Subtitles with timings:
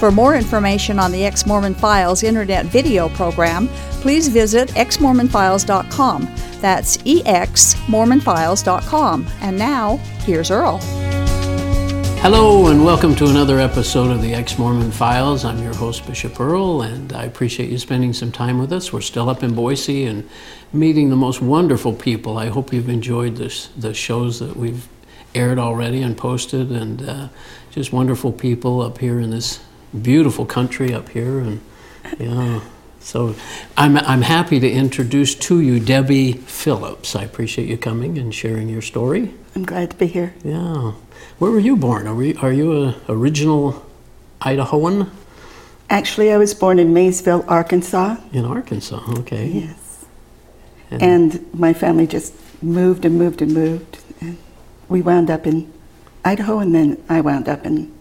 [0.00, 3.68] For more information on the Ex Mormon Files internet video program,
[4.00, 6.22] please visit exmormonfiles.com.
[6.62, 9.26] That's exmormonfiles.com.
[9.42, 10.78] And now, here's Earl.
[12.22, 15.44] Hello, and welcome to another episode of the Ex Mormon Files.
[15.44, 18.94] I'm your host, Bishop Earl, and I appreciate you spending some time with us.
[18.94, 20.26] We're still up in Boise and
[20.72, 22.38] meeting the most wonderful people.
[22.38, 24.88] I hope you've enjoyed this, the shows that we've
[25.34, 27.28] aired already and posted, and uh,
[27.70, 29.60] just wonderful people up here in this
[30.02, 31.38] beautiful country up here.
[31.40, 31.60] And
[32.18, 32.60] yeah.
[33.00, 33.34] So
[33.76, 37.16] I'm, I'm happy to introduce to you Debi Phillips.
[37.16, 39.34] I appreciate you coming and sharing your story.
[39.56, 40.34] I'm glad to be here.
[40.44, 40.92] Yeah.
[41.38, 42.06] Where were you born?
[42.06, 43.84] Are, we, are you a original
[44.40, 45.10] Idahoan?
[45.88, 48.16] Actually, I was born in Maysville, Arkansas.
[48.32, 49.46] In Arkansas, okay.
[49.48, 50.06] Yes.
[50.90, 53.98] And, and my family just moved and moved and moved.
[54.20, 54.38] And
[54.88, 55.72] we wound up in
[56.24, 57.92] Idaho, and then I wound up in,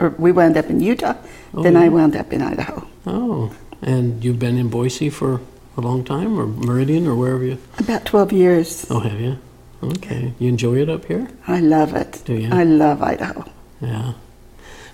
[0.00, 1.14] or we wound up in Utah,
[1.54, 2.86] Oh, then I wound up in Idaho.
[3.06, 5.40] Oh, and you've been in Boise for
[5.76, 7.58] a long time, or Meridian, or wherever you?
[7.78, 8.86] About 12 years.
[8.90, 9.38] Oh, have you?
[9.82, 10.34] Okay.
[10.38, 11.28] You enjoy it up here?
[11.46, 12.22] I love it.
[12.24, 12.50] Do you?
[12.50, 13.50] I love Idaho.
[13.80, 14.12] Yeah.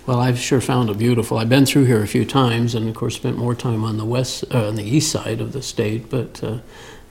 [0.05, 1.37] Well, I've sure found it beautiful.
[1.37, 4.05] I've been through here a few times, and of course, spent more time on the
[4.05, 6.09] west, uh, on the east side of the state.
[6.09, 6.59] But uh,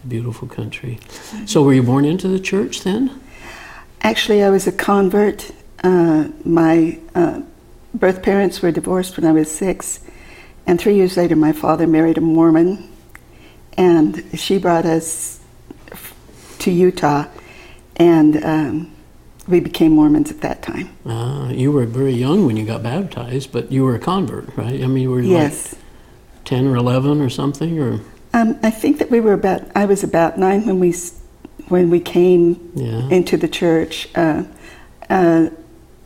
[0.09, 0.99] beautiful country.
[1.45, 3.21] So, were you born into the church then?
[4.01, 5.51] Actually, I was a convert.
[5.85, 6.99] Uh, my
[7.99, 10.01] birth parents were divorced when I was six,
[10.67, 12.91] and three years later, my father married a Mormon,
[13.77, 15.41] and she brought us
[16.61, 17.27] to Utah,
[17.97, 18.93] and um,
[19.49, 20.89] we became Mormons at that time.
[21.07, 24.83] Uh, you were very young when you got baptized, but you were a convert, right?
[24.83, 25.73] I mean, were you Yes.
[25.75, 25.83] like
[26.45, 28.01] ten or eleven or something, or
[28.35, 29.63] Um, I think that we were about.
[29.75, 30.95] I was about nine when we
[31.69, 33.09] when we came yeah?
[33.09, 34.43] into the church, uh,
[35.11, 35.49] uh,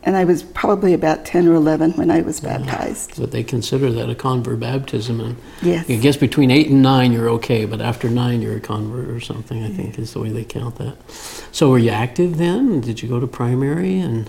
[0.03, 3.19] and I was probably about ten or eleven when I was baptized.
[3.19, 5.89] But they consider that a convert baptism, and Yes.
[5.89, 9.19] I guess between eight and nine you're okay, but after nine you're a convert or
[9.19, 9.63] something.
[9.63, 10.95] I think is the way they count that.
[11.51, 12.81] So were you active then?
[12.81, 14.27] Did you go to primary and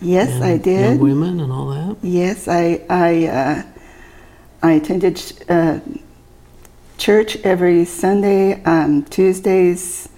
[0.00, 1.00] Yes, and I young did.
[1.00, 1.96] women and all that?
[2.02, 3.62] Yes, I I uh,
[4.62, 5.80] I attended uh,
[6.96, 8.62] church every Sunday.
[8.64, 10.08] Um, Tuesdays,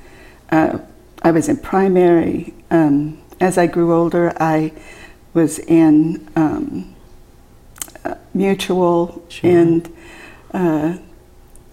[0.51, 0.79] uh,
[1.23, 2.53] I was in primary.
[2.71, 4.73] Um, as I grew older, I
[5.35, 6.95] was in um,
[8.05, 9.51] uh, mutual, Sure.
[9.51, 9.93] and
[10.53, 10.99] uh,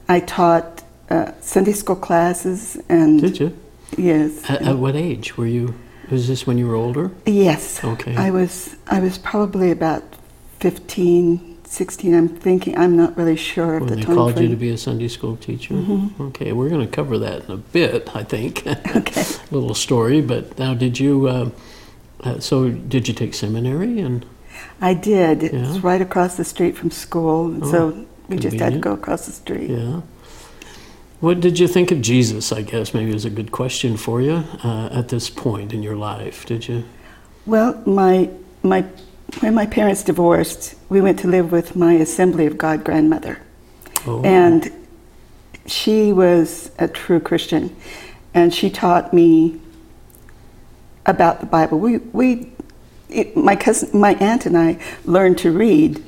[0.07, 2.77] I taught uh, Sunday school classes.
[2.89, 3.57] And Did you?
[3.97, 5.75] yes, At, at what age were you?
[6.09, 7.11] Was this when you were older?
[7.25, 7.83] Yes.
[7.83, 8.15] Okay.
[8.15, 10.03] I was I was probably about
[10.61, 12.13] 15, 16.
[12.15, 14.69] I'm thinking I'm not really sure of When the they time called you to be
[14.69, 15.73] a Sunday school teacher?
[15.73, 16.19] Mhm.
[16.29, 18.63] Okay, we're going to cover that in a bit, I think.
[18.95, 19.23] Okay.
[19.51, 21.27] Little story, but now did you?
[21.27, 21.49] Uh,
[22.23, 24.25] uh, so did you take seminary and?
[24.81, 25.43] I did.
[25.43, 25.79] It's Yeah.
[25.83, 29.25] right across the street from school, and Oh, so we just had to go across
[29.25, 29.69] the street.
[29.69, 30.01] Yeah.
[31.19, 32.51] What did you think of Jesus?
[32.51, 35.95] I guess maybe is a good question for you uh, at this point in your
[35.95, 36.45] life.
[36.45, 36.83] Did you?
[37.45, 38.29] Well, my
[38.63, 38.85] my
[39.39, 43.39] when my parents divorced, we went to live with my Assembly of God grandmother.
[44.05, 44.71] Oh, And
[45.65, 47.75] she was a true Christian,
[48.33, 49.59] and she taught me
[51.05, 51.79] about the Bible.
[51.79, 52.51] We, we
[53.09, 56.03] it, my cousin, my aunt, and I learned to read.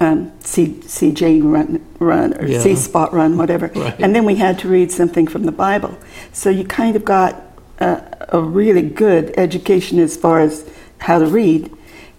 [0.00, 2.60] Um, see, see Jane run, run, or Yeah.
[2.60, 3.68] see Spot run, whatever.
[3.74, 3.98] Right.
[3.98, 5.98] And then we had to read something from the Bible.
[6.32, 7.42] So you kind of got
[7.80, 11.72] a, a really good education as far as how to read.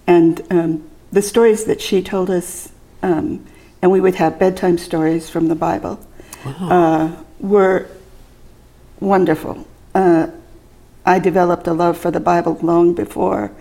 [0.10, 0.72] And um,
[1.12, 2.72] the stories that she told us,
[3.04, 3.46] um,
[3.82, 5.96] and we would have bedtime stories from the Bible,
[6.44, 6.70] wow.
[6.78, 7.86] uh, were
[9.00, 9.56] wonderful.
[9.94, 10.28] Uh,
[11.06, 13.52] I developed a love for the Bible long before.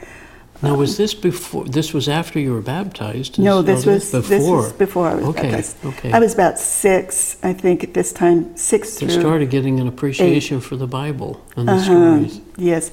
[0.62, 1.65] now was this before?
[1.67, 3.39] This was after you were baptized?
[3.39, 4.29] No, this oh, was before.
[4.29, 5.77] this was before I was Okay, baptized.
[5.85, 6.12] okay.
[6.12, 9.09] I was about six, I think, at this time, six So through.
[9.15, 12.41] you started getting an appreciation for the Bible and the Uh-huh, stories.
[12.56, 12.91] Yes,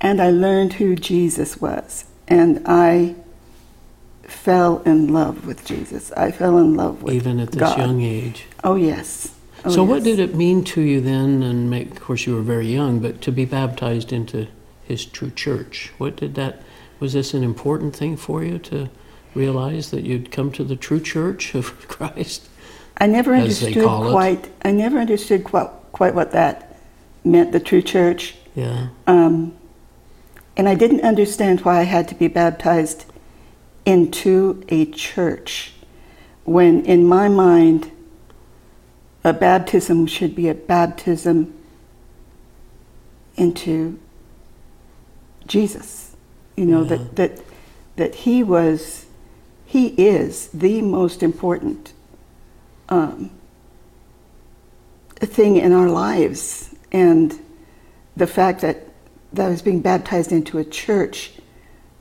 [0.00, 3.14] and I learned who Jesus was, and I
[4.22, 6.12] fell in love with Jesus.
[6.12, 7.78] I fell in love with Even at this God.
[7.78, 8.46] young age.
[8.64, 9.32] Oh yes.
[9.64, 11.42] Oh, so, what did it mean to you then?
[11.42, 14.46] And make, of course, you were very young, but to be baptized into
[14.84, 15.92] His true church.
[15.98, 16.62] What did that?
[17.00, 18.88] Was this an important thing for you to
[19.34, 22.48] realize that you'd come to the true church of Christ?
[22.98, 24.12] I never understood call it.
[24.12, 24.50] quite.
[24.64, 26.76] I never understood quite quite what that
[27.24, 28.36] meant the true church.
[28.54, 28.88] Yeah.
[29.06, 29.56] Um,
[30.56, 33.04] and I didn't understand why I had to be baptized
[33.84, 35.72] into a church
[36.44, 37.90] when, in my mind,
[39.24, 41.52] a baptism should be a baptism
[43.36, 43.98] into
[45.46, 46.16] Jesus.
[46.56, 46.88] You know, Yeah.
[46.88, 47.40] that, that,
[47.96, 49.06] that He was,
[49.66, 51.92] He is the most important
[52.88, 53.30] um,
[55.16, 56.70] thing in our lives.
[56.92, 57.38] And
[58.16, 58.86] the fact that,
[59.36, 61.32] that I was being baptized into a church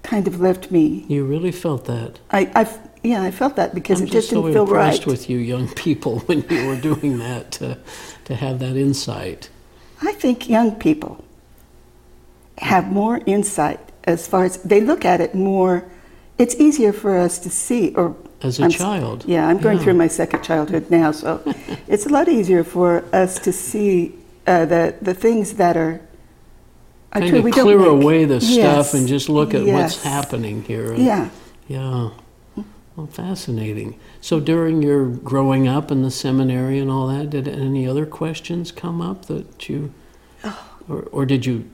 [0.04, 1.06] kind of left me.
[1.08, 2.20] You really felt that.
[2.32, 4.80] I, I yeah, I felt that because I'm it just so didn't feel right.
[4.82, 7.78] I'm impressed with you young people when you were doing that to,
[8.26, 9.50] to have that insight.
[10.02, 11.24] I think young people
[12.60, 15.86] have more insight as far as they look at it more.
[16.38, 19.24] It's easier for us to see, or As a I'm child.
[19.26, 19.84] Yeah, I'm going Yeah.
[19.84, 21.42] through my second childhood now, so
[21.88, 24.16] it's a lot easier for us to see
[24.48, 26.02] uh, the the things that are.
[27.20, 27.46] Kind true.
[27.48, 30.94] of clear make- away the Yes, stuff and just look at what's happening here.
[30.96, 31.30] Yeah.
[31.68, 32.10] Yeah.
[32.96, 34.00] Well, fascinating.
[34.22, 38.72] So during your growing up in the seminary and all that, did any other questions
[38.72, 39.94] come up that you,
[40.44, 40.66] Oh.
[40.88, 41.70] or, or did you,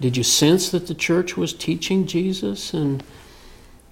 [0.00, 3.02] did you sense that the church was teaching Jesus and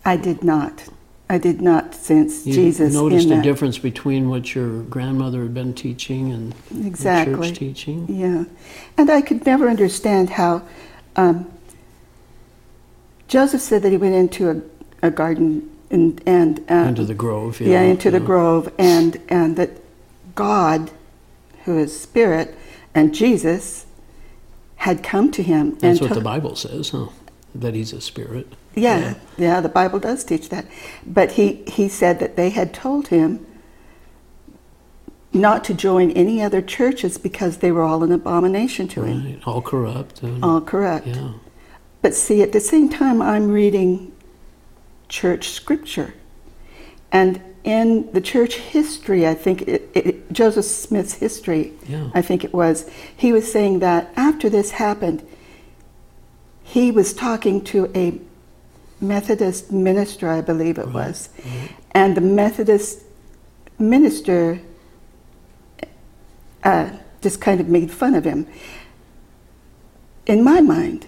[0.05, 0.85] I did not.
[1.31, 2.47] I did not sense Jesus.
[2.47, 3.45] you Jesus noticed in a that.
[3.45, 6.53] difference between what your grandmother had been teaching and
[6.85, 7.51] Exactly.
[7.51, 8.07] church teaching?
[8.09, 8.47] Yeah,
[8.99, 10.63] and I could never understand how
[11.15, 11.49] um,
[13.29, 17.61] Joseph said that he went into a, a garden and and uh, Into the grove,
[17.61, 19.71] yeah, into the grove, and and that
[20.35, 20.91] God,
[21.65, 22.59] who is spirit,
[22.93, 23.87] and Jesus
[24.77, 25.79] had come to him.
[25.79, 27.07] That's what the Bible says, huh?
[27.55, 28.53] That he's a spirit.
[28.75, 30.67] Yeah, yeah, the Bible does teach that.
[31.07, 33.47] But he, he said that they had told him
[35.33, 39.25] not to join any other churches because they were all an abomination to him.
[39.25, 40.23] Right, all corrupt.
[40.43, 41.07] All correct.
[41.07, 41.33] Yeah.
[42.03, 44.13] But see, at the same time, I'm reading
[45.09, 46.15] church scripture.
[47.13, 52.11] And in the church history, I think it, it, Joseph Smith's history, Yeah.
[52.15, 55.27] I think it was, he was saying that after this happened,
[56.63, 58.21] he was talking to a
[59.01, 61.29] Methodist minister, I believe it was.
[61.93, 63.03] And the Methodist
[63.79, 64.61] minister
[66.63, 66.91] uh,
[67.23, 68.47] just kind of made fun of him.
[70.27, 71.07] In my mind,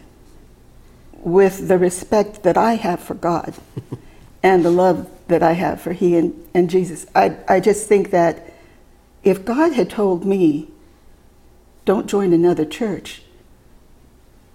[1.23, 3.55] with the respect that I have for God
[4.43, 8.11] and the love that I have for He and, and Jesus, I, I just think
[8.11, 8.53] that
[9.23, 10.69] if God had told me,
[11.85, 13.23] don't join another church,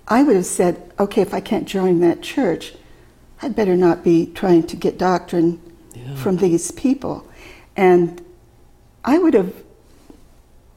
[0.07, 2.73] I would have said, okay, if I can't join that church,
[3.41, 5.59] I'd better not be trying to get doctrine
[5.95, 6.15] Yeah.
[6.15, 7.25] from these people.
[7.75, 8.21] And
[9.05, 9.53] I would have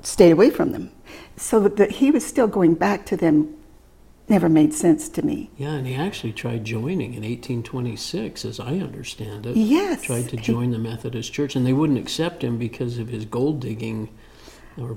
[0.02, 0.90] stayed away from them.
[1.36, 3.54] So that he was still going back to them
[4.28, 5.50] never made sense to me.
[5.56, 9.56] Yeah, and he actually tried joining in 1826, as I understand it.
[9.56, 10.02] Yes.
[10.02, 13.58] Tried to join the Methodist Church, and they wouldn't accept him because of his gold
[13.60, 14.08] digging
[14.78, 14.96] or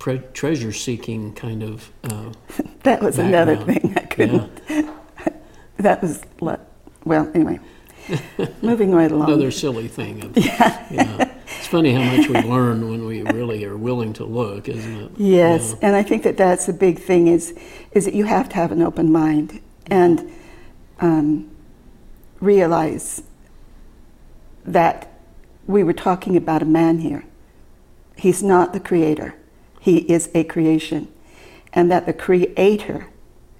[0.00, 1.92] pre- treasure seeking kind of.
[2.02, 2.32] Uh,
[2.82, 4.60] That was another thing I couldn't.
[5.78, 6.20] That was,
[7.04, 7.60] well, anyway.
[8.62, 9.28] Moving right along.
[9.28, 10.24] Another silly thing.
[10.24, 11.32] Of, yeah.
[11.58, 15.10] It's funny how much we learn when we really are willing to look, isn't it?
[15.16, 17.56] Yes, and I think that that's the big thing is
[17.92, 20.30] is that you have to have an open mind and
[21.00, 21.50] um,
[22.40, 23.22] realize
[24.64, 25.12] that
[25.66, 27.24] we were talking about a man here.
[28.16, 29.34] He's not the creator;
[29.80, 31.08] he is a creation,
[31.72, 33.08] and that the creator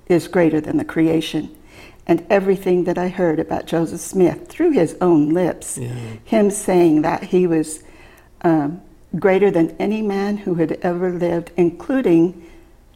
[0.09, 1.57] is greater than the creation.
[2.07, 5.95] And everything that I heard about Joseph Smith through his own lips, Yeah.
[6.25, 7.85] him saying that he was
[8.43, 8.81] um,
[9.19, 12.43] greater than any man who had ever lived, including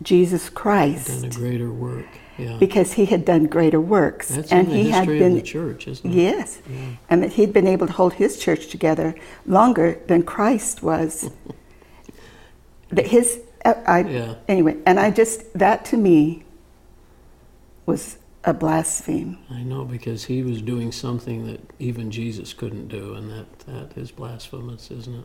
[0.02, 2.06] Jesus Christ, Done a greater work.
[2.38, 2.58] Yeah.
[2.58, 6.10] because he had done greater works, That's and in the he had been church, isn't
[6.10, 6.14] it?
[6.14, 6.60] yes,
[7.08, 9.14] and that he'd been able to hold his church together
[9.46, 11.30] longer than Christ was.
[12.90, 14.34] that his, I, I Yeah.
[14.48, 16.44] anyway, and I just that to me
[17.86, 19.36] was a blaspheme.
[19.50, 23.98] I know because he was doing something that even Jesus couldn't do, and that, that
[23.98, 25.14] is blasphemous, isn't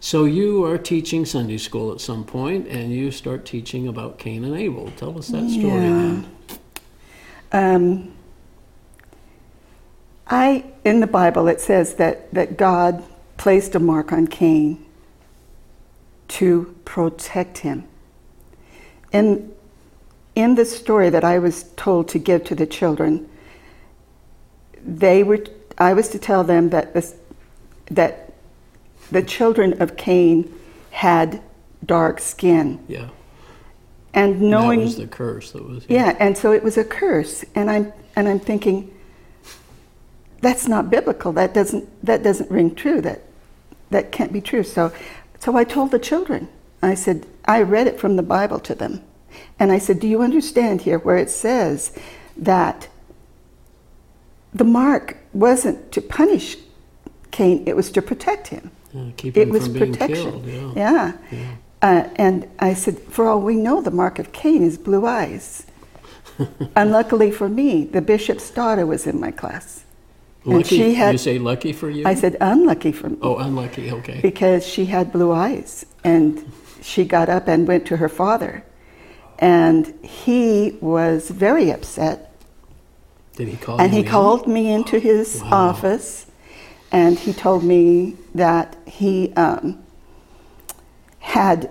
[0.00, 4.44] So you are teaching Sunday school at some point, and you start teaching about Cain
[4.44, 4.90] and Abel.
[4.96, 6.22] Tell us that story, Yeah.
[6.22, 6.26] then.
[7.52, 8.12] Um,
[10.26, 13.04] I in the Bible it says that that God
[13.36, 14.84] placed a mark on Cain
[16.28, 17.84] to protect him.
[19.12, 19.52] In
[20.36, 23.28] in the story that I was told to give to the children,
[24.84, 25.44] they were
[25.78, 27.16] I was to tell them that this,
[27.90, 28.32] that
[29.10, 30.52] the children of Cain
[30.90, 31.42] had
[31.84, 32.82] dark skin.
[32.88, 33.08] Yeah.
[34.14, 35.84] and knowing that was the curse that was.
[35.88, 38.94] yeah, and so it was a curse, and I'm and I'm thinking
[40.40, 41.32] that's not biblical.
[41.32, 43.00] That doesn't that doesn't ring true.
[43.00, 43.22] That
[43.90, 44.62] that can't be true.
[44.62, 44.92] So
[45.38, 46.48] so I told the children.
[46.82, 49.02] I said I read it from the Bible to them,
[49.58, 51.92] and I said, "Do you understand here where it says
[52.36, 52.88] that
[54.52, 56.56] the mark wasn't to punish
[57.30, 58.70] Cain; it was to protect him.
[58.92, 60.30] Yeah, keep It him was from being protection.
[60.30, 60.46] killed.
[60.46, 60.72] Yeah.
[60.76, 61.12] Yeah.
[61.30, 61.54] Yeah.
[61.82, 65.66] Uh, and I said, for all we know, the mark of Cain is blue eyes.
[66.76, 69.84] Unluckily for me, the bishop's daughter was in my class.
[70.46, 72.06] And she had- you say lucky for you?
[72.06, 73.90] I said, unlucky for me, Oh, unlucky.
[73.92, 74.20] Okay.
[74.22, 75.84] because she had blue eyes.
[76.02, 76.50] And
[76.80, 78.64] she got up and went to her father.
[79.38, 82.32] And he was very upset.
[83.34, 84.06] Did he call And he in?
[84.06, 85.68] called me into his Wow.
[85.68, 86.26] office
[86.92, 89.82] and he told me that he um,
[91.18, 91.70] had,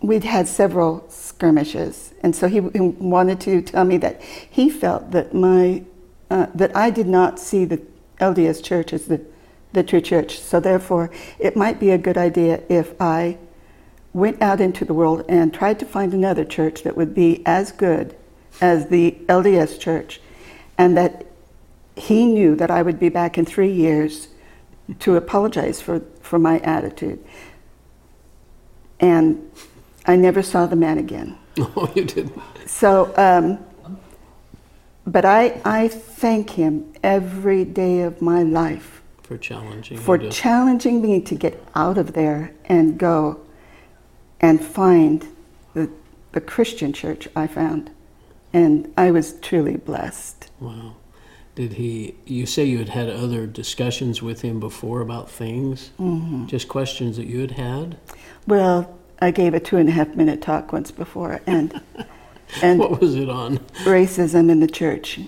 [0.00, 2.14] we'd had several skirmishes.
[2.22, 5.82] And so he, he wanted to tell me that he felt that my,
[6.30, 7.82] uh, that I did not see the
[8.20, 9.20] LDS church as the,
[9.72, 10.38] the true church.
[10.40, 13.38] So therefore, it might be a good idea if I
[14.18, 17.72] went out into the world and tried to find another church that would be as
[17.72, 18.16] good
[18.60, 20.20] as the LDS church,
[20.76, 21.26] and that
[21.96, 24.28] he knew that I would be back in three years
[25.00, 27.24] to apologize for, for my attitude.
[29.00, 29.50] And
[30.06, 31.38] I never saw the man again.
[31.76, 32.40] Oh, you didn't.
[32.66, 33.58] So, um,
[35.06, 41.20] but I, I thank him every day of my life For challenging for challenging me
[41.22, 43.40] to get out of there and go
[44.40, 45.26] and find
[45.74, 45.90] the,
[46.32, 47.90] the Christian church I found.
[48.52, 50.50] And I was truly blessed.
[50.60, 50.94] Wow.
[51.54, 55.90] Did he, you say you had had other discussions with him before about things?
[55.98, 56.46] Mm-hmm.
[56.46, 57.96] Just questions that you had had?
[58.46, 61.80] Well, I gave a two and a half minute talk once before, and
[62.62, 63.58] and What was it on?
[63.84, 65.18] racism in the church,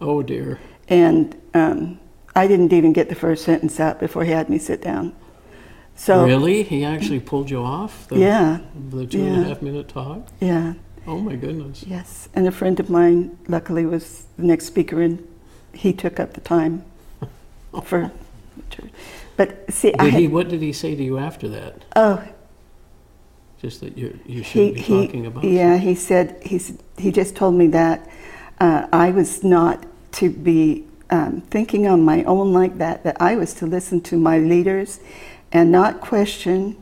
[0.00, 0.60] Oh, dear.
[0.88, 1.98] and um,
[2.36, 5.14] I didn't even get the first sentence out before he had me sit down.
[5.96, 6.62] So really?
[6.62, 8.08] He actually pulled you off?
[8.08, 8.58] The, yeah,
[8.90, 10.28] The two and a half minute talk?
[10.40, 10.74] yeah,
[11.06, 11.84] Oh, my goodness.
[11.86, 12.28] yes.
[12.34, 15.26] And a friend of mine, luckily, was the next speaker, and
[15.72, 16.84] he took up the time
[17.84, 18.10] for.
[19.36, 21.84] But see, Did had, he, what did he say to you after that?
[21.96, 22.22] oh
[23.60, 26.60] Just that you you shouldn't be he talking about yeah he said he
[26.98, 28.08] he just told me that
[28.60, 33.36] uh, I was not to be um, thinking on my own like that that I
[33.36, 35.00] was to listen to my leaders
[35.52, 36.76] and not question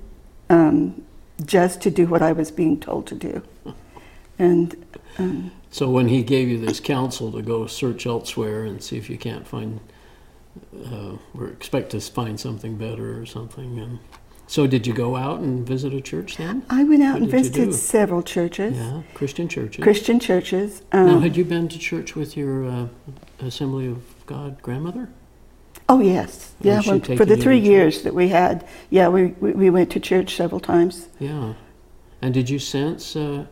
[0.48, 1.02] um,
[1.44, 3.42] just to do what I was being told to do
[4.40, 4.86] and
[5.18, 9.10] um, So when he gave you this counsel to go search elsewhere and see if
[9.10, 9.80] you can't find,
[10.86, 13.98] uh, or expect to find something better or something, and
[14.46, 16.64] so did you go out and visit a church then?
[16.68, 19.82] I went out What and visited several churches Yeah, Christian churches.
[19.82, 22.86] Christian churches now, um, had you been to church with your uh,
[23.40, 25.10] Assembly of God grandmother?
[25.90, 29.70] Oh yes yeah when, for the three years that we had yeah we, we, we
[29.70, 31.54] went to church several times Yeah,
[32.22, 33.46] and did you sense uh,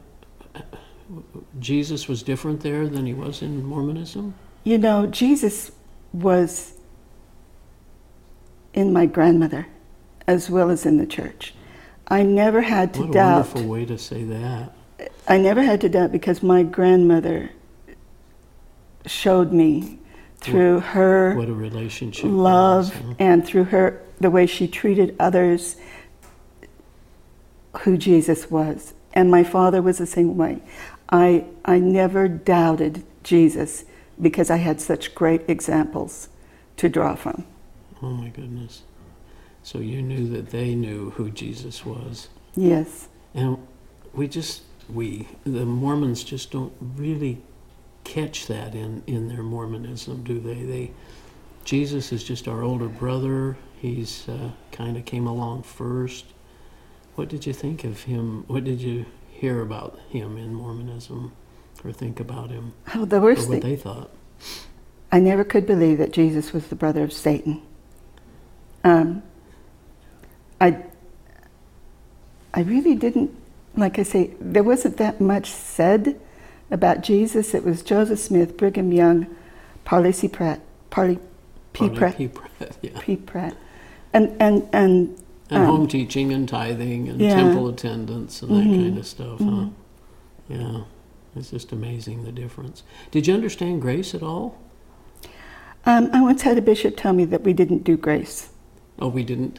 [1.59, 4.35] Jesus was different there than he was in Mormonism?
[4.64, 5.73] You know, Jesus
[6.12, 6.75] was
[8.75, 9.66] in my grandmother
[10.26, 11.54] as well as in the church.
[12.09, 13.07] I never had to doubt.
[13.07, 13.37] What a doubt.
[13.37, 14.73] wonderful way to say that.
[15.26, 17.50] I never had to doubt because my grandmother
[19.07, 19.98] showed me
[20.40, 22.25] through her What a relationship.
[22.28, 23.14] love is, huh?
[23.18, 25.76] and through her the way she treated others
[27.80, 28.95] who Jesus was.
[29.12, 30.61] And my father was the same way.
[31.11, 33.85] I I never doubted Jesus
[34.21, 36.28] because I had such great examples
[36.76, 37.45] to draw from.
[38.02, 38.83] Oh my goodness.
[39.62, 42.28] So you knew that they knew who Jesus was.
[42.54, 43.09] Yes.
[43.35, 43.59] And
[44.14, 47.42] we just, we, the Mormons just don't really
[48.09, 50.62] catch that in, in their Mormonism, do they?
[50.65, 50.91] They,
[51.65, 53.57] Jesus is just our older brother.
[53.81, 56.25] He's uh, kind of came along first.
[57.15, 58.45] What did you think of him?
[58.47, 61.33] What did you hear about him in Mormonism
[61.85, 63.61] or think about him Oh, the or what thing.
[63.61, 64.11] they thought?
[65.12, 67.62] I never could believe that Jesus was the brother of Satan.
[68.85, 69.23] Um,
[70.61, 70.83] I,
[72.55, 73.31] I really didn't,
[73.77, 76.19] like I say, there wasn't that much said
[76.70, 77.54] about Jesus.
[77.54, 79.26] It was Joseph Smith, Brigham Young,
[79.84, 80.28] Parley C.
[80.28, 80.60] Pratt,
[80.90, 81.18] Parley
[81.72, 81.88] P.
[81.88, 82.28] Pratt, P.
[82.28, 82.90] Pratt, yeah.
[83.00, 83.16] P.
[83.16, 83.56] Pratt,
[84.12, 85.16] and and and
[85.50, 87.34] And um, home teaching and tithing and yeah.
[87.34, 88.82] temple attendance and that Mhm.
[88.84, 89.66] kind of stuff, huh?
[90.48, 90.80] Yeah,
[91.37, 92.82] it's just amazing the difference.
[93.10, 94.58] Did you understand grace at all?
[95.87, 98.50] um, I once had a bishop tell me that we didn't do grace.
[98.98, 99.58] Oh, we didn't.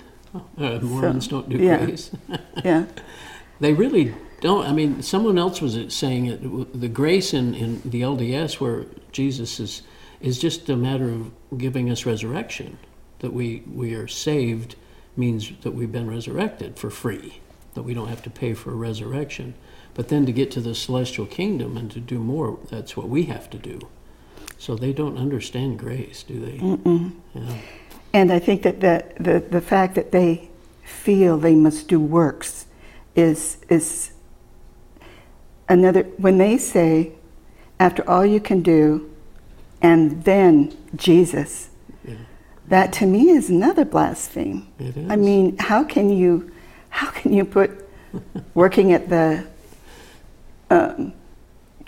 [0.57, 1.77] Uh, Mormons don't do yeah.
[1.85, 2.11] grace.
[2.63, 2.85] Yeah,
[3.59, 4.65] They really don't.
[4.65, 6.79] I mean, someone else was saying it.
[6.79, 9.81] The grace in, in the LDS, where Jesus is,
[10.21, 12.77] is just a matter of giving us resurrection.
[13.19, 14.75] That we we are saved
[15.17, 17.39] means that we've been resurrected for free.
[17.73, 19.55] That we don't have to pay for a resurrection.
[19.93, 23.23] But then to get to the celestial kingdom and to do more, that's what we
[23.23, 23.79] have to do.
[24.57, 26.57] So they don't understand grace, do they?
[26.57, 27.15] Mm-mm.
[27.33, 27.57] Yeah.
[28.13, 30.49] And I think that the, the, the fact that they
[30.83, 32.65] feel they must do works
[33.15, 34.11] is, is
[35.69, 37.13] another, when they say,
[37.79, 39.09] after all you can do,
[39.81, 41.69] and then Jesus,
[42.05, 42.15] Yeah.
[42.67, 44.67] that to me is another blaspheme.
[44.79, 45.09] It is.
[45.09, 46.51] I mean, how can you,
[46.89, 47.87] how can you put
[48.53, 49.45] working at the,
[50.69, 51.13] um,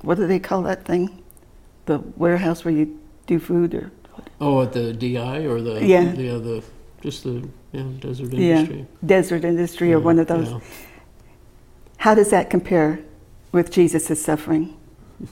[0.01, 1.21] what do they call that thing?
[1.85, 2.97] The warehouse where you
[3.27, 3.91] do food or
[4.39, 6.11] Oh, at the DI or the Yeah.
[6.13, 6.63] the, the
[7.01, 10.50] just the yeah, Deseret industry yeah, Deseret industry or one of those.
[10.51, 10.59] yeah.
[11.97, 13.00] How does that compare
[13.51, 14.77] with Jesus' suffering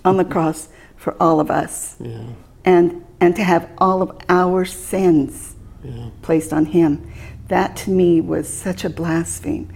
[0.03, 1.95] on the cross for all of us?
[1.99, 2.27] Yeah,
[2.65, 7.11] And, and to have all of our sins yeah, placed on him.
[7.47, 9.71] That to me was such a blaspheme.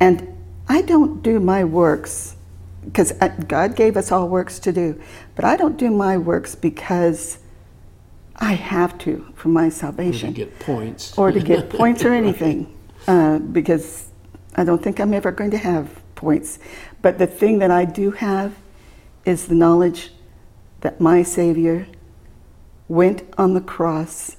[0.00, 0.28] And
[0.68, 2.36] I don't do my works
[2.84, 3.12] because
[3.48, 5.00] God gave us all works to do,
[5.36, 7.38] but I don't do my works because
[8.36, 11.16] I have to for my or to salvation get points.
[11.16, 14.08] or to get points or anything uh, because
[14.56, 16.58] I don't think I'm ever going to have points.
[17.02, 18.54] But the thing that I do have
[19.26, 20.10] is the knowledge
[20.80, 21.86] that my Savior
[22.88, 24.36] went on the cross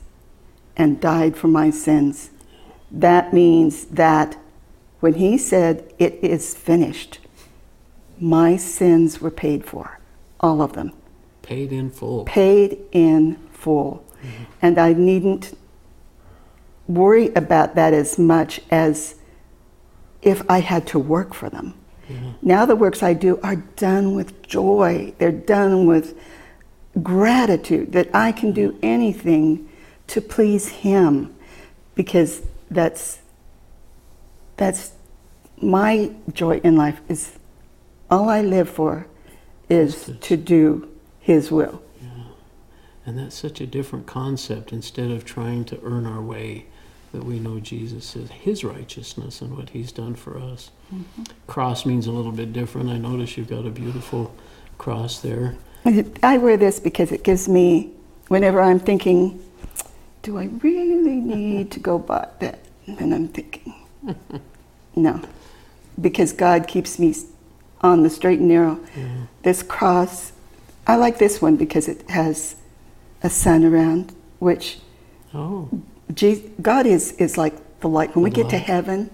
[0.76, 2.32] and died for my sins.
[2.92, 4.38] That means that
[5.00, 7.20] when he said, It is finished,
[8.20, 10.00] my sins were paid for,
[10.40, 10.92] all of them
[11.44, 12.26] Paid in full.
[12.26, 14.04] paid in full.
[14.24, 14.44] Mm-hmm.
[14.62, 15.56] And I needn't
[16.88, 19.16] worry about that as much as
[20.26, 21.76] if I had to work for them.
[22.10, 22.32] Mm-hmm.
[22.42, 25.14] Now the works I do are done with joy.
[25.18, 26.18] They're done with
[27.02, 28.80] gratitude that I can do mm-hmm.
[28.86, 29.70] anything
[30.08, 31.36] to please him
[31.94, 33.20] because that's
[34.58, 34.92] that's
[35.62, 37.38] my joy in life is
[38.10, 39.08] all I live for
[39.70, 41.82] is to do his will.
[42.02, 42.10] Yeah.
[43.06, 44.72] And that's such a different concept.
[44.72, 46.68] Instead of trying to earn our way,
[47.16, 50.72] that we know Jesus is His righteousness and what He's done for us.
[50.94, 51.24] Mm-hmm.
[51.48, 52.90] Cross means a little bit different.
[52.90, 54.36] I notice you've got a beautiful
[54.78, 55.56] cross there.
[56.22, 57.92] I wear this because it gives me,
[58.28, 59.42] whenever I'm thinking,
[60.24, 62.60] do I really need to go buy that?
[62.88, 63.74] And I'm thinking,
[64.96, 65.22] no,
[66.02, 67.16] because God keeps me
[67.82, 68.80] on the straight and narrow.
[69.44, 70.34] This cross,
[70.86, 72.56] I like this one because it has
[73.24, 74.80] a sun around, which
[75.36, 75.70] Oh,
[76.14, 78.16] Je- God is, is like the light.
[78.16, 79.10] When we get to heaven,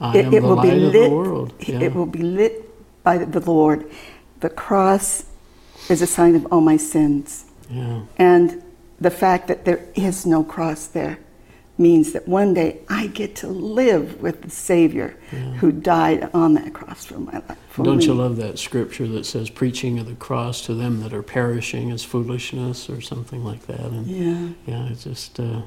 [0.00, 1.54] I am the light of the world.
[1.60, 1.80] Yeah.
[1.80, 3.90] it will be lit by the Lord.
[4.40, 5.24] The cross
[5.88, 7.44] is a sign of all my sins.
[7.70, 8.02] yeah.
[8.18, 8.62] And
[9.00, 11.18] the fact that there is no cross there
[11.78, 15.10] means that one day I get to live with the Savior
[15.60, 17.58] who died on that cross for my life.
[17.68, 21.12] for Don't you love that scripture that says, preaching of the cross to them that
[21.12, 23.80] are perishing is foolishness or something like that?
[23.80, 24.48] And Yeah.
[24.66, 25.60] yeah, it's just, uh,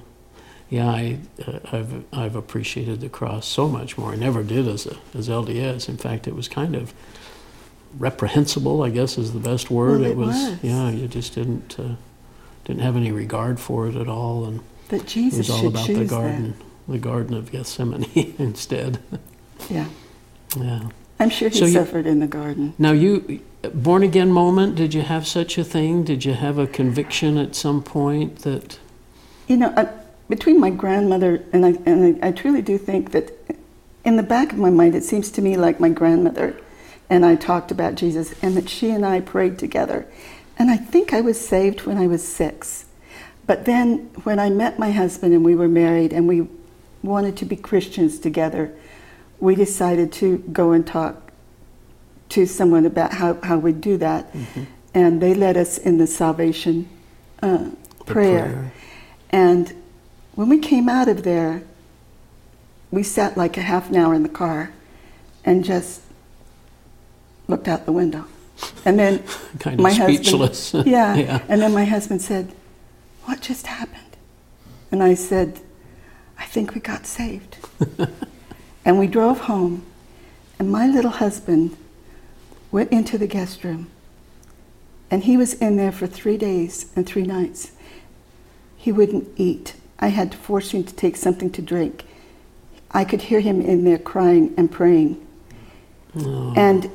[0.69, 4.11] yeah, I, uh, I've, I've appreciated the cross so much more.
[4.11, 5.89] I never did as, a, as LDS.
[5.89, 6.93] In fact, it was kind of
[7.97, 10.01] reprehensible, I guess is the best word.
[10.01, 10.63] Well, it was.
[10.63, 11.95] yeah, you just didn't, uh,
[12.65, 14.45] didn't have any regard for it at all.
[14.45, 16.53] And That it Jesus was all about the garden,
[16.87, 18.05] the Garden of Gethsemane
[18.37, 18.99] instead.
[19.69, 19.87] Yeah.
[20.55, 20.89] Yeah.
[21.19, 22.73] I'm sure he So you- suffered in the garden.
[22.77, 23.41] Now, you,
[23.73, 26.03] born again moment, did you have such a thing?
[26.03, 28.77] Did you have a conviction at some point that,
[29.47, 29.73] You know,
[30.29, 33.31] between my grandmother and I, and I, I truly do think that
[34.05, 36.55] in the back of my mind, it seems to me like my grandmother
[37.09, 40.05] and I talked about Jesus and that she and I prayed together.
[40.57, 42.85] And I think I was saved when I was six.
[43.47, 46.47] But then when I met my husband and we were married and we
[47.01, 48.73] wanted to be Christians together,
[49.39, 51.31] we decided to go and talk
[52.29, 54.33] to someone about how, how we do that.
[54.93, 56.89] And they led us in the salvation
[57.41, 58.71] uh, the prayer.
[59.31, 59.78] And
[60.39, 61.63] when we came out of there,
[62.91, 64.71] we sat like a half an hour in the car
[65.43, 65.99] and just
[67.49, 68.23] looked out the window.
[68.85, 69.21] And then
[69.59, 70.71] Kind of my speechless.
[70.71, 71.43] husband, yeah, Yeah.
[71.49, 72.53] And then my husband said,
[73.25, 74.15] "What just happened?"
[74.93, 75.59] And I said,
[76.37, 77.57] "I think we got saved."
[78.85, 79.85] and we drove home,
[80.57, 81.75] and my little husband
[82.71, 83.89] went into the guest room,
[85.11, 87.73] and he was in there for three days and three nights.
[88.77, 89.73] He wouldn't eat.
[89.99, 92.05] I had to force him to take something to drink.
[92.91, 95.25] I could hear him in there crying and praying.
[96.17, 96.89] Oh, And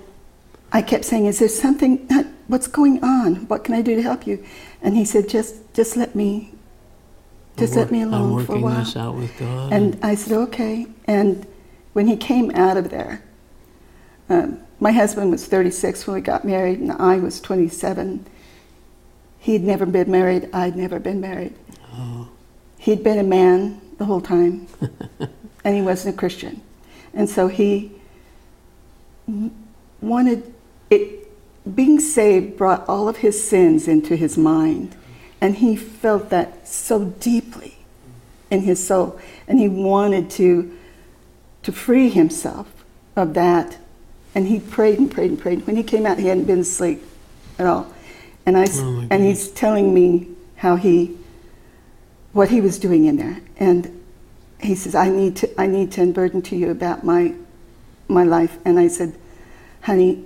[0.73, 2.09] I kept saying, "Is there something?
[2.49, 3.47] What's going on?
[3.49, 4.43] What can I do to help you?"
[4.83, 6.53] And he said, "Just, just let me,
[7.57, 9.73] just I'm let me alone for a while." this out with God.
[9.73, 11.47] And I said, "Okay." And
[11.93, 13.23] when he came out of there,
[14.29, 18.27] um, my husband was 36 when we got married, and I was 27.
[19.39, 20.49] He'd never been married.
[20.53, 21.55] I'd never been married.
[21.97, 22.29] oh,
[22.85, 24.67] He'd been a man the whole time,
[25.65, 26.61] and he wasn't a Christian.
[27.15, 27.93] And so he
[30.03, 30.53] wanted
[30.91, 31.23] it.
[31.75, 34.97] Being saved brought all of his sins into his mind,
[35.41, 37.79] and he felt that so deeply
[38.51, 39.19] in his soul,
[39.49, 40.77] and he wanted to
[41.63, 42.85] to free himself
[43.17, 43.79] of that.
[44.35, 45.67] And he prayed and prayed and prayed.
[45.67, 47.03] When he came out, he hadn't been asleep
[47.59, 47.87] at all.
[48.45, 51.17] And I, Oh, and he's telling me how he
[52.35, 53.39] what he was doing in there.
[53.59, 54.03] And
[54.61, 57.35] he says, I need to I need to unburden to you about my
[58.09, 58.59] my life.
[58.67, 59.15] And I said,
[59.83, 60.25] Honey,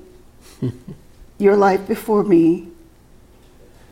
[1.38, 2.68] your life before me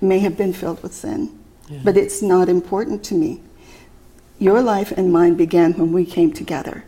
[0.00, 1.80] may have been filled with sin, Yeah.
[1.84, 3.40] but it's not important to me.
[4.38, 6.84] Your life and mine began when we came together.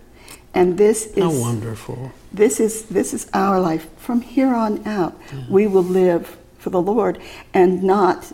[0.55, 2.13] And this how is wonderful.
[2.33, 5.15] this is this is our life from here on out
[5.49, 7.19] we will live for the lord
[7.55, 8.33] and not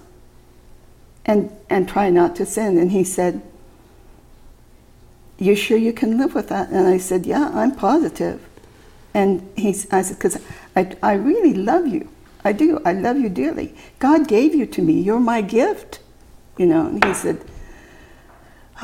[1.26, 3.40] and and try not to sin and he said
[5.38, 8.40] you sure you can live with that and i said yeah i'm positive.
[9.14, 10.38] and he, i said because
[10.76, 12.08] I, I really love you
[12.44, 16.00] i do i love you dearly god gave you to me you're my gift
[16.58, 17.44] you know and he said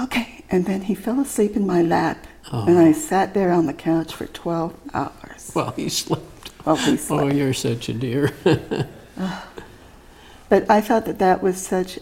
[0.01, 2.85] okay and then he fell asleep in my lap and Oh.
[2.87, 6.23] i sat there on the couch for 12 hours Well, he slept.
[6.65, 7.23] while he oh, slept.
[7.25, 8.33] Oh, you're such a dear.
[10.49, 11.99] but i thought that that was such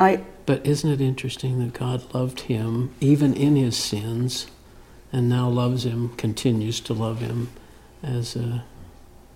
[0.00, 4.48] i but isn't it interesting that God loved him even in his sins,
[5.12, 7.50] and now loves him, continues to love him
[8.02, 8.64] as a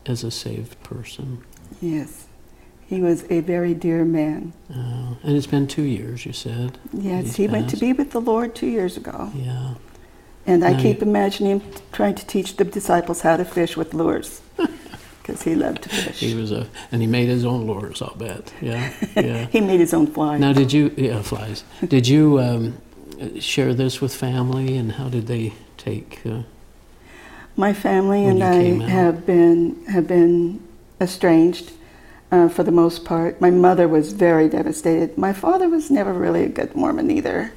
[0.07, 1.44] as a saved person.
[1.81, 2.27] yes
[2.87, 6.79] he was a very dear man Uh, and it's been two years, you said.
[6.92, 9.74] yes he went to be with the lord two years ago Yeah.
[10.46, 13.94] and i keep you- imagining him trying to teach the disciples how to fish with
[13.94, 14.40] lures
[15.24, 18.02] because he loved to fish He was a, and he made his own lures.
[18.02, 18.52] I'll bet.
[18.60, 19.46] Yeah, yeah.
[19.50, 20.38] he made his own flies.
[20.38, 20.92] now, did you?
[20.96, 21.64] Yeah, flies.
[21.87, 22.78] Did you um,
[23.40, 26.20] share this with family, and how did they take?
[26.26, 26.42] Uh,
[27.56, 30.60] My family and I have been have been
[31.00, 31.72] estranged
[32.30, 33.40] uh, for the most part.
[33.40, 35.16] My mother was very devastated.
[35.16, 37.52] My father was never really a good Mormon either,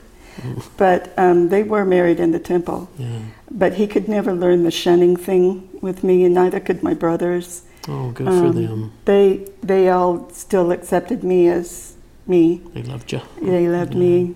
[0.77, 2.89] but um, they were married in the temple.
[2.97, 3.19] yeah.
[3.49, 7.63] But he could never learn the shunning thing with me, and neither could my brothers.
[7.87, 8.91] Oh, good for Um, them.
[9.05, 11.95] They they all still accepted me as
[12.25, 12.61] me.
[12.73, 13.21] They loved you.
[13.41, 14.35] They loved me.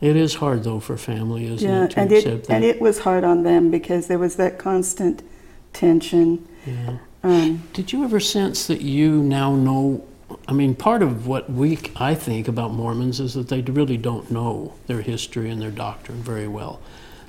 [0.00, 2.50] It is hard though for family, isn't Yeah, it, to and it that?
[2.54, 5.22] and it was hard on them because there was that constant
[5.72, 6.46] tension.
[6.66, 6.98] yeah.
[7.22, 10.02] Um, Did you ever sense that you now know?
[10.50, 14.30] I mean, part of what we, I think, about Mormons is that they really don't
[14.32, 16.80] know their history and their doctrine very well.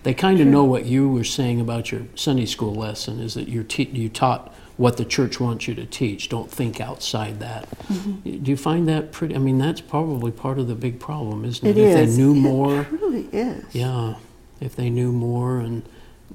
[0.02, 3.48] They kind of know what you were saying about your Sunday school lesson is that
[3.48, 6.30] you're te- you taught what the church wants you to teach.
[6.30, 7.70] Don't think outside that.
[7.82, 8.42] Mm-hmm.
[8.44, 9.36] Do you find that pretty?
[9.36, 11.82] I mean, that's probably part of the big problem, isn't It it?
[11.82, 12.18] if is.
[12.18, 13.64] they knew more, It truly is.
[13.74, 14.16] yeah,
[14.60, 15.84] if they knew more and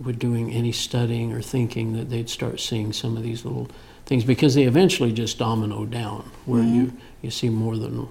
[0.01, 3.69] were doing any studying or thinking, that they'd start seeing some of these little
[4.07, 6.93] things because they eventually just domino down, where you
[7.23, 8.09] you see more than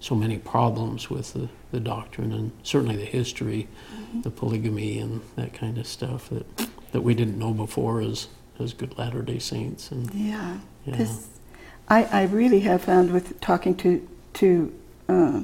[0.00, 3.66] so many problems with the, the doctrine and certainly the history,
[4.22, 6.46] the polygamy and that kind of stuff that
[6.92, 8.28] that we didn't know before as
[8.58, 10.92] as good Latter Day Saints and Yeah, Yeah.
[10.92, 11.28] because
[11.88, 14.72] I, I really have found with talking to to
[15.08, 15.42] uh,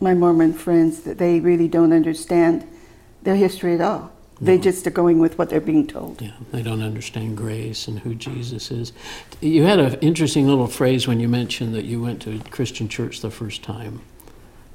[0.00, 2.66] my Mormon friends that they really don't understand
[3.22, 4.12] their history at all.
[4.42, 6.22] They just are going with what they're being told.
[6.22, 8.92] Yeah, they don't understand grace and who Jesus is.
[9.42, 12.88] You had an interesting little phrase when you mentioned that you went to a Christian
[12.88, 14.00] church the first time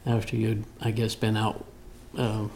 [0.06, 1.66] after you'd, I guess, been out
[2.16, 2.48] uh,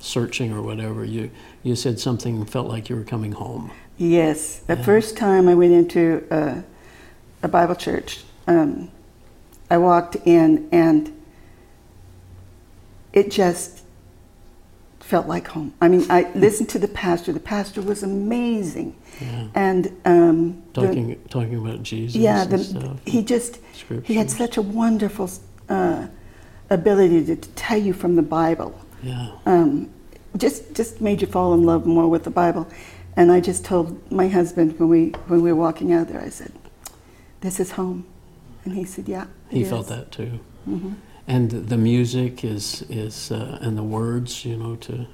[0.00, 1.02] searching or whatever.
[1.02, 1.30] You
[1.62, 3.70] you said something felt like you were coming home.
[3.96, 4.82] Yes, the Yeah.
[4.82, 6.62] first time I went into a,
[7.42, 8.90] a Bible church, um,
[9.70, 11.10] I walked in and
[13.12, 13.82] it just
[15.10, 15.72] felt like home.
[15.80, 17.32] I mean, I listened to the pastor.
[17.32, 22.16] The pastor was amazing, Yeah, and um, the- talking talking about Jesus.
[22.16, 22.96] yeah, and the, stuff.
[23.04, 23.58] he just
[24.04, 25.28] he had such a wonderful
[25.68, 26.06] uh,
[26.70, 28.72] ability to, to tell you from the Bible.
[29.02, 29.88] Yeah, Um,
[30.36, 32.64] just just made you fall in love more with the Bible.
[33.16, 36.30] And I just told my husband when we when we were walking out there, I
[36.30, 36.52] said,
[37.40, 38.04] "This is home,"
[38.64, 40.38] and he said, "Yeah." he is." felt that too.
[40.68, 40.94] Mhm.
[41.30, 45.06] And the music is is uh, and the words, you know, to,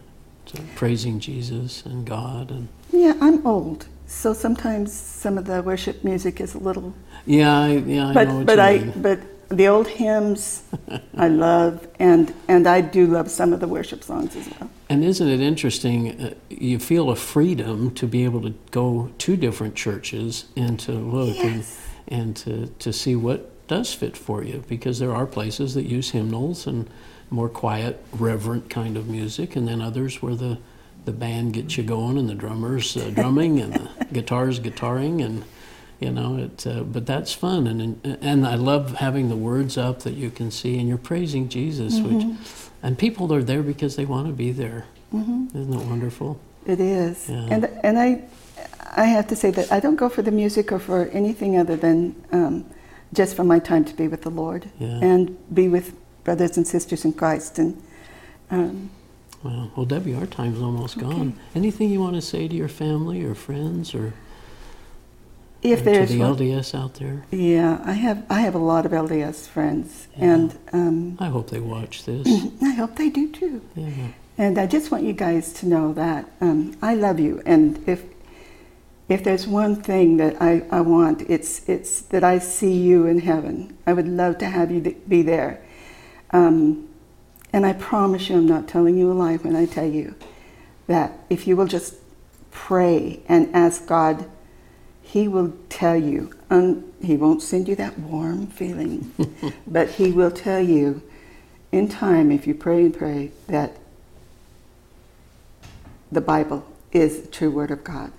[0.46, 6.05] to praising Jesus and God and Yeah, I'm old, so sometimes some of the worship
[6.05, 6.92] music is a little.
[7.26, 9.02] Yeah, I, yeah, I but know what but I mean.
[9.02, 10.62] but the old hymns
[11.16, 14.70] I love, and and I do love some of the worship songs as well.
[14.88, 16.20] And isn't it interesting?
[16.20, 20.92] Uh, you feel a freedom to be able to go to different churches and to
[20.92, 21.44] look Yes.
[22.09, 25.85] and, and to, to see what does fit for you because there are places that
[25.85, 26.88] use hymnals and
[27.31, 30.59] more quiet, reverent kind of music, and then others where the,
[31.05, 35.44] the band gets you going and the drummers uh, drumming and the guitars guitaring and
[35.98, 36.66] you know it.
[36.66, 40.50] Uh, but that's fun and and I love having the words up that you can
[40.50, 42.24] see and you're praising Jesus, which
[42.83, 44.87] and people are there because they want to be there.
[45.12, 46.38] Isn't it wonderful?
[46.66, 47.46] It is, Yeah.
[47.50, 48.22] and and I
[48.96, 51.76] I have to say that I don't go for the music or for anything other
[51.76, 52.64] than um,
[53.12, 54.98] just for my time to be with the Lord Yeah.
[55.02, 57.80] and be with brothers and sisters in Christ and.
[58.50, 58.90] Um,
[59.42, 61.34] Well, well, Debi, our time's almost gone.
[61.54, 64.12] Anything you want to say to your family or friends or,
[65.62, 67.24] if or to there's the one- LDS out there?
[67.30, 70.24] Yeah, I have I have a lot of LDS friends, Yeah.
[70.34, 72.26] and um, I hope they watch this.
[72.62, 73.60] I hope they do too.
[73.76, 74.08] yeah.
[74.38, 78.02] And I just want you guys to know that um, I love you, and if
[79.08, 83.20] if there's one thing that I, I want, it's it's that I see you in
[83.20, 83.76] heaven.
[83.86, 85.62] I would love to have you be there,
[86.30, 86.88] um,
[87.52, 90.14] and I promise you, I'm not telling you a lie when I tell you
[90.88, 91.94] that if you will just
[92.50, 94.28] pray and ask God,
[95.02, 96.32] He will tell you.
[96.50, 99.12] Um, he won't send you that warm feeling,
[99.66, 101.02] but He will tell you
[101.70, 103.76] in time, if you pray and pray, that
[106.10, 108.12] the Bible is the true Word of God.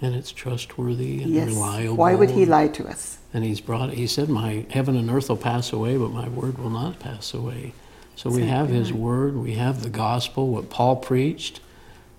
[0.00, 1.48] And it's trustworthy and Yes.
[1.48, 1.96] reliable.
[1.96, 3.18] Why would He lie to us?
[3.34, 6.58] And he's brought, he said, My heaven and earth will pass away, but my word
[6.58, 7.74] will not pass away.
[8.16, 11.60] So we have his word, we have the gospel, what Paul preached,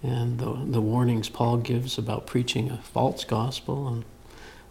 [0.01, 3.85] and the, the warnings Paul gives about preaching a false gospel.
[3.85, 4.05] And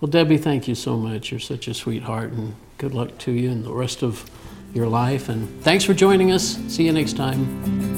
[0.00, 1.30] well, Debi, thank you so much.
[1.30, 4.30] You're such a sweetheart, and good luck to you and the rest of
[4.72, 5.28] your life.
[5.28, 6.56] And thanks for joining us.
[6.68, 7.97] See you next time.